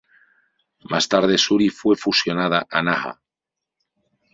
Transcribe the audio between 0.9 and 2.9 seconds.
tarde Shuri fue fusionada a